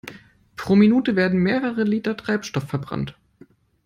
Pro 0.55 0.75
Minute 0.75 1.15
werden 1.15 1.39
mehrere 1.43 1.83
Liter 1.83 2.17
Treibstoff 2.17 2.67
verbrannt. 2.67 3.15